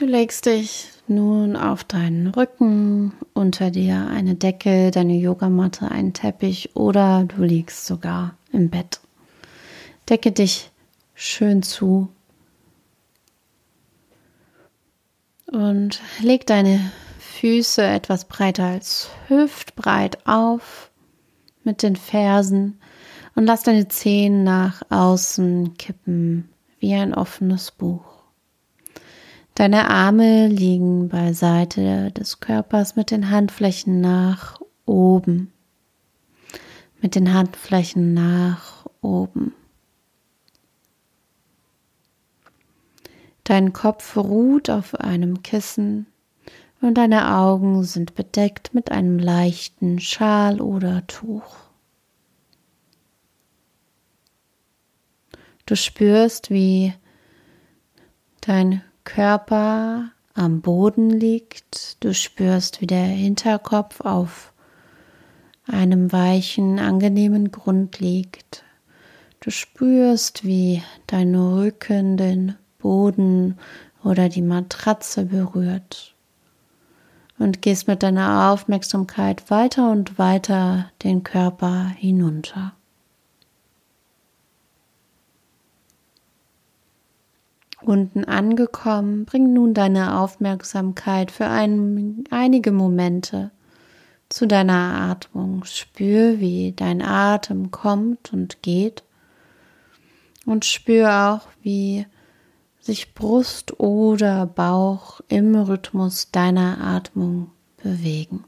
[0.00, 6.74] Du legst dich nun auf deinen Rücken, unter dir eine Decke, deine Yogamatte, einen Teppich
[6.74, 9.00] oder du liegst sogar im Bett.
[10.08, 10.70] Decke dich
[11.14, 12.08] schön zu
[15.52, 16.80] und leg deine
[17.18, 20.90] Füße etwas breiter als hüftbreit auf
[21.62, 22.80] mit den Fersen
[23.34, 26.48] und lass deine Zehen nach außen kippen
[26.78, 28.19] wie ein offenes Buch.
[29.60, 35.52] Deine Arme liegen beiseite des Körpers mit den Handflächen nach oben.
[37.02, 39.52] Mit den Handflächen nach oben.
[43.44, 46.06] Dein Kopf ruht auf einem Kissen
[46.80, 51.58] und deine Augen sind bedeckt mit einem leichten Schal oder Tuch.
[55.66, 56.94] Du spürst, wie
[58.40, 58.80] dein
[59.14, 61.96] Körper am Boden liegt.
[61.98, 64.52] Du spürst, wie der Hinterkopf auf
[65.66, 68.62] einem weichen, angenehmen Grund liegt.
[69.40, 73.58] Du spürst, wie dein Rücken den Boden
[74.04, 76.14] oder die Matratze berührt.
[77.36, 82.74] Und gehst mit deiner Aufmerksamkeit weiter und weiter den Körper hinunter.
[87.90, 93.50] Unten angekommen, bring nun deine Aufmerksamkeit für ein, einige Momente
[94.28, 95.64] zu deiner Atmung.
[95.64, 99.02] Spür, wie dein Atem kommt und geht.
[100.46, 102.06] Und spür auch, wie
[102.78, 107.50] sich Brust oder Bauch im Rhythmus deiner Atmung
[107.82, 108.44] bewegen.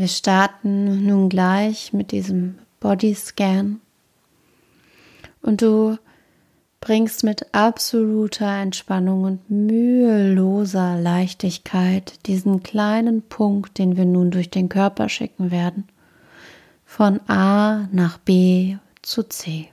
[0.00, 3.82] Wir starten nun gleich mit diesem Bodyscan
[5.42, 5.98] und du
[6.80, 14.70] bringst mit absoluter Entspannung und müheloser Leichtigkeit diesen kleinen Punkt, den wir nun durch den
[14.70, 15.86] Körper schicken werden,
[16.86, 19.68] von A nach B zu C.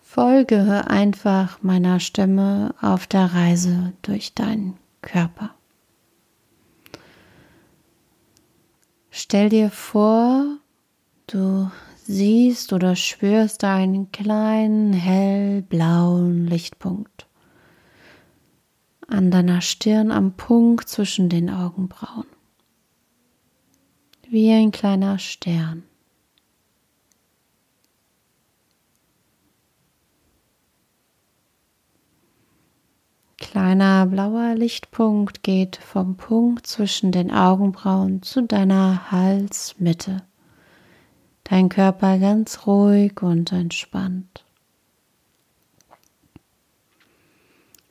[0.00, 5.55] Folge einfach meiner Stimme auf der Reise durch deinen Körper.
[9.18, 10.58] Stell dir vor,
[11.26, 11.70] du
[12.04, 17.26] siehst oder spürst einen kleinen hellblauen Lichtpunkt
[19.08, 22.26] an deiner Stirn am Punkt zwischen den Augenbrauen.
[24.28, 25.84] Wie ein kleiner Stern.
[33.38, 40.22] Kleiner blauer Lichtpunkt geht vom Punkt zwischen den Augenbrauen zu deiner Halsmitte.
[41.44, 44.44] Dein Körper ganz ruhig und entspannt.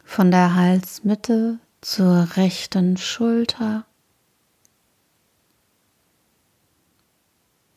[0.03, 3.85] Von der Halsmitte zur rechten Schulter.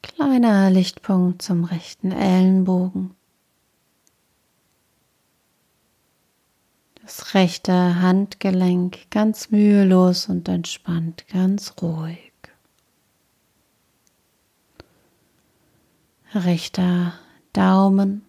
[0.03, 3.18] Kleiner Lichtpunkt zum rechten Ellenbogen.
[7.09, 12.33] Das rechte Handgelenk ganz mühelos und entspannt, ganz ruhig.
[16.35, 17.15] Rechter
[17.55, 18.27] Daumen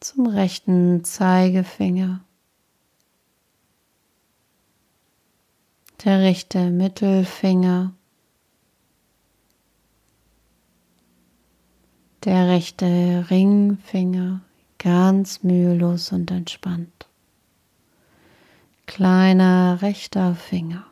[0.00, 2.22] zum rechten Zeigefinger.
[6.04, 7.94] Der rechte Mittelfinger.
[12.22, 14.42] Der rechte Ringfinger
[14.84, 17.08] ganz mühelos und entspannt.
[18.84, 20.84] Kleiner rechter Finger.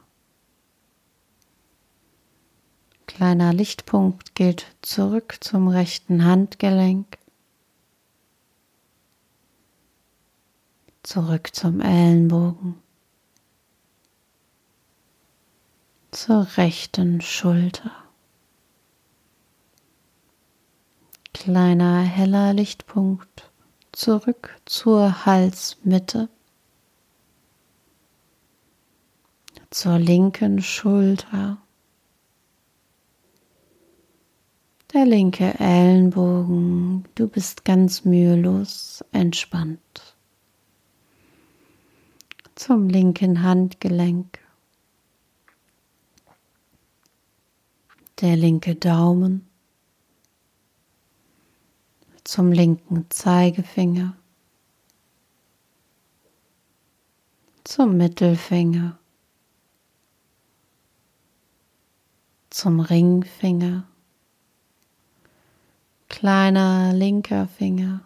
[3.07, 7.19] Kleiner Lichtpunkt geht zurück zum rechten Handgelenk.
[11.03, 12.77] Zurück zum Ellenbogen.
[16.13, 17.93] Zur rechten Schulter.
[21.35, 23.52] Kleiner heller Lichtpunkt
[23.93, 26.29] zurück zur Halsmitte,
[29.71, 31.59] zur linken Schulter,
[34.93, 40.17] der linke Ellenbogen, du bist ganz mühelos entspannt.
[42.55, 44.39] Zum linken Handgelenk,
[48.21, 49.49] der linke Daumen,
[52.33, 54.17] zum linken Zeigefinger,
[57.63, 58.99] zum Mittelfinger,
[62.49, 63.87] zum Ringfinger,
[66.09, 68.01] kleiner linker Finger,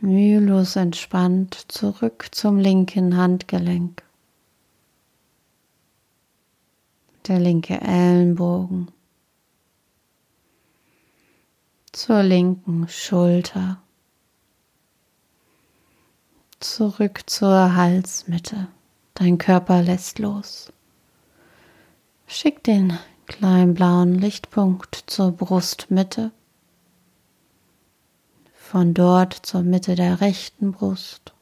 [0.00, 4.02] mühelos entspannt zurück zum linken Handgelenk,
[7.28, 8.90] der linke Ellenbogen,
[11.92, 13.82] zur linken Schulter
[16.62, 18.68] zurück zur Halsmitte.
[19.14, 20.72] Dein Körper lässt los.
[22.26, 26.30] Schick den kleinen blauen Lichtpunkt zur Brustmitte.
[28.54, 31.32] Von dort zur Mitte der rechten Brust.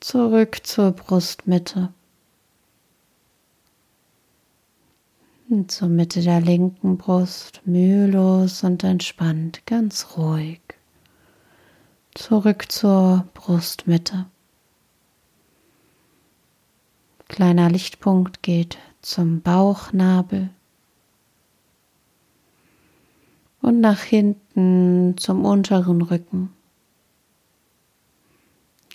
[0.00, 1.92] Zurück zur Brustmitte.
[5.52, 10.60] Zur Mitte der linken Brust, mühelos und entspannt, ganz ruhig
[12.14, 14.24] zurück zur Brustmitte.
[17.28, 20.48] Kleiner Lichtpunkt geht zum Bauchnabel
[23.60, 26.50] und nach hinten zum unteren Rücken.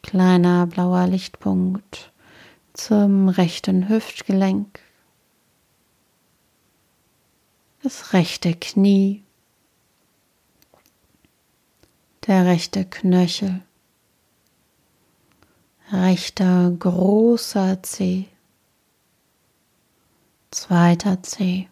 [0.02, 2.12] Kleiner blauer Lichtpunkt
[2.74, 4.80] zum rechten Hüftgelenk,
[7.88, 9.24] das rechte Knie.
[12.26, 13.62] Der rechte Knöchel,
[15.94, 18.26] rechter großer Zeh,
[20.52, 21.70] zweiter Zeh,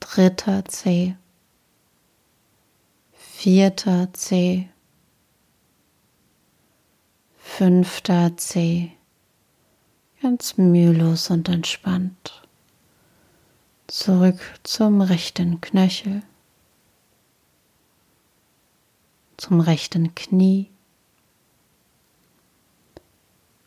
[0.00, 1.14] dritter Zeh,
[3.12, 4.68] vierter Zeh,
[7.38, 8.90] fünfter Zeh,
[10.20, 12.45] ganz mühelos und entspannt.
[13.88, 16.22] Zurück zum rechten Knöchel.
[19.36, 20.70] Zum rechten Knie,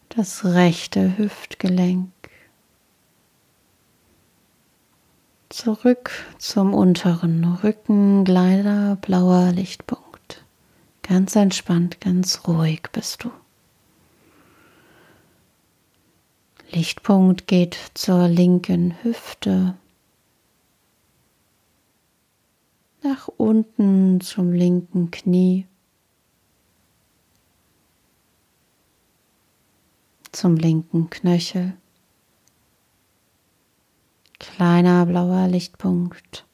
[0.09, 2.11] das rechte Hüftgelenk,
[5.49, 10.43] zurück zum unteren Rücken, kleiner blauer Lichtpunkt.
[11.03, 13.31] Ganz entspannt, ganz ruhig bist du.
[16.71, 19.75] Lichtpunkt geht zur linken Hüfte,
[23.01, 25.67] nach unten zum linken Knie,
[30.31, 31.77] zum linken Knöchel.
[34.39, 36.45] Kleiner blauer Lichtpunkt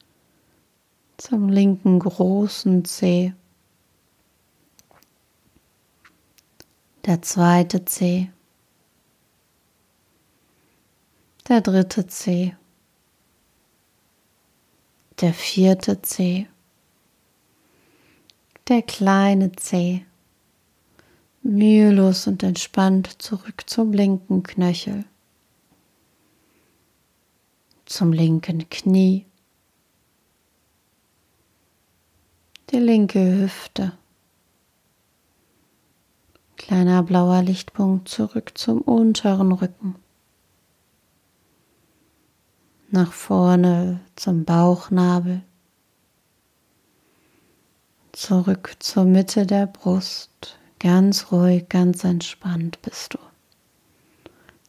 [1.16, 3.32] zum linken großen Zeh.
[7.04, 8.30] Der zweite Zeh.
[11.48, 12.56] Der dritte Zeh
[15.20, 16.46] der vierte Zeh,
[18.68, 20.04] der kleine Zeh,
[21.42, 25.04] mühelos und entspannt zurück zum linken Knöchel,
[27.86, 29.24] zum linken Knie,
[32.70, 33.92] die linke Hüfte,
[36.56, 39.94] kleiner blauer Lichtpunkt zurück zum unteren Rücken
[42.90, 45.42] nach vorne zum Bauchnabel,
[48.12, 53.18] zurück zur Mitte der Brust, ganz ruhig, ganz entspannt bist du.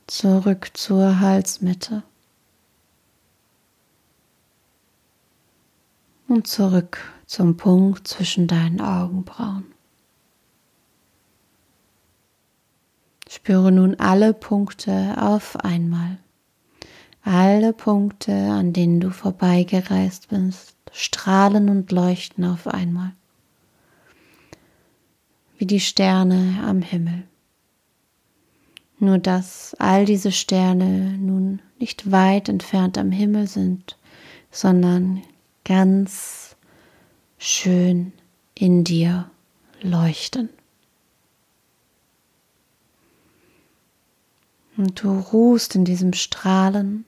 [0.07, 2.03] Zurück zur Halsmitte
[6.27, 9.65] und zurück zum Punkt zwischen deinen Augenbrauen.
[13.29, 16.17] Spüre nun alle Punkte auf einmal.
[17.29, 23.11] Alle Punkte, an denen du vorbeigereist bist, strahlen und leuchten auf einmal,
[25.57, 27.23] wie die Sterne am Himmel.
[28.99, 33.97] Nur dass all diese Sterne nun nicht weit entfernt am Himmel sind,
[34.49, 35.21] sondern
[35.65, 36.55] ganz
[37.37, 38.13] schön
[38.55, 39.29] in dir
[39.81, 40.47] leuchten.
[44.77, 47.03] Und du ruhst in diesem Strahlen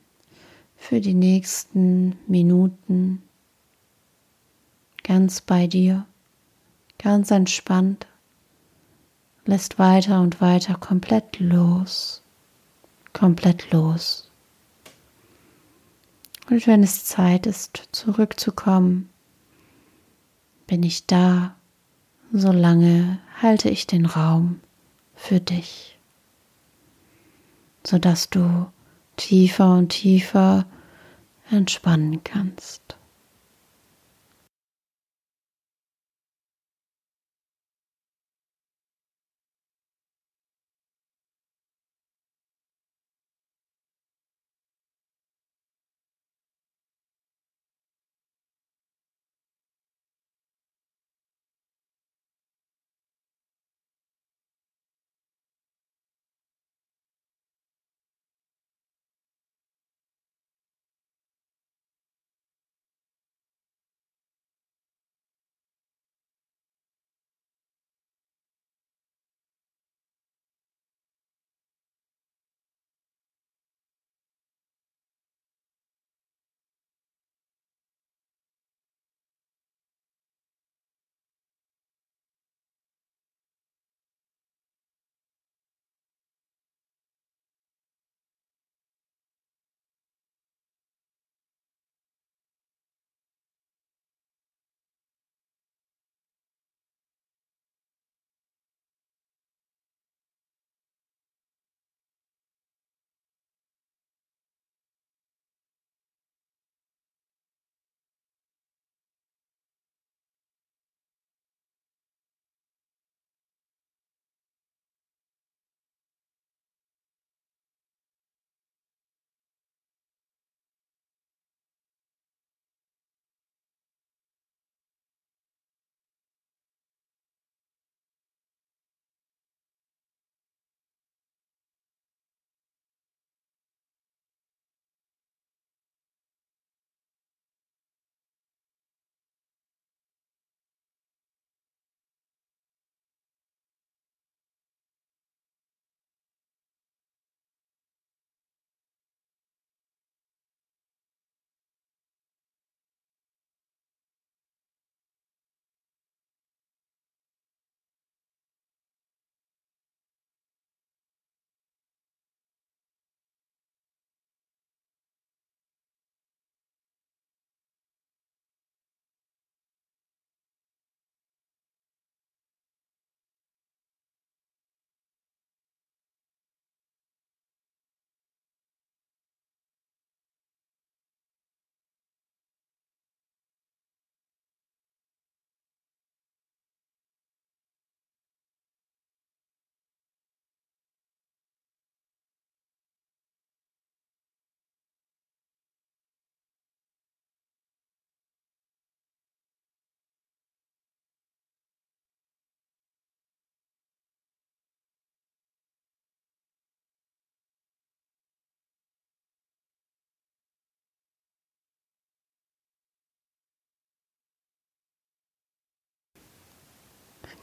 [0.80, 3.22] für die nächsten Minuten
[5.04, 6.06] ganz bei dir,
[6.98, 8.08] ganz entspannt,
[9.46, 12.24] lässt weiter und weiter komplett los,
[13.14, 14.32] komplett los.
[16.50, 19.10] Und wenn es Zeit ist, zurückzukommen,
[20.66, 21.56] bin ich da,
[22.32, 24.60] solange halte ich den Raum
[25.16, 26.00] für dich,
[27.86, 28.72] sodass du
[29.20, 30.66] tiefer und tiefer
[31.52, 32.99] entspannen kannst.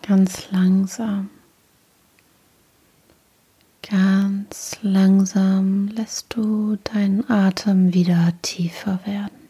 [0.08, 1.30] Ganz langsam.
[3.82, 9.48] Ganz langsam lässt du deinen Atem wieder tiefer werden.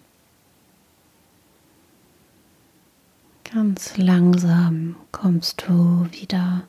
[3.45, 6.67] Ganz langsam kommst du wieder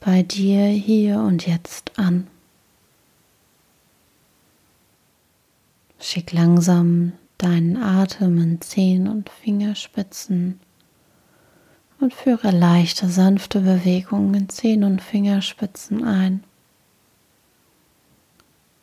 [0.00, 2.28] bei dir hier und jetzt an.
[5.98, 10.60] Schick langsam deinen Atem in Zehen und Fingerspitzen
[12.00, 16.42] und führe leichte, sanfte Bewegungen in Zehen und Fingerspitzen ein.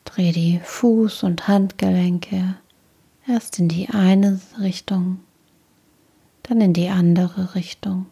[0.05, 2.55] Dreh die Fuß- und Handgelenke
[3.27, 5.19] erst in die eine Richtung,
[6.43, 8.05] dann in die andere Richtung.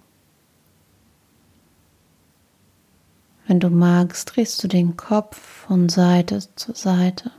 [3.48, 7.32] Wenn du magst, drehst du den Kopf von Seite zu Seite.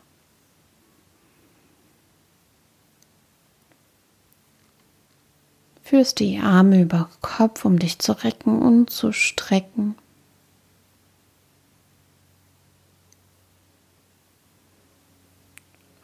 [5.89, 9.95] Führst die Arme über Kopf, um dich zu recken und zu strecken.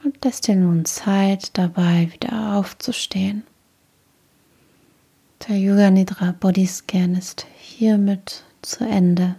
[0.05, 3.43] Und lässt dir nun Zeit dabei, wieder aufzustehen.
[5.49, 9.35] Der Yoga Nidra Body Scan ist hiermit zu Ende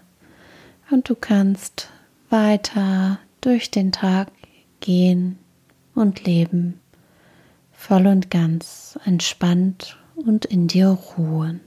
[0.91, 1.89] und du kannst
[2.29, 4.27] weiter durch den Tag
[4.81, 5.39] gehen
[5.95, 6.81] und leben,
[7.71, 11.61] voll und ganz entspannt und in dir ruhen.